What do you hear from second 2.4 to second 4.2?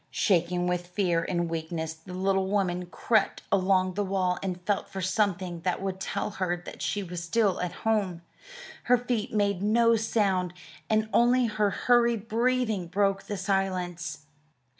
woman crept along the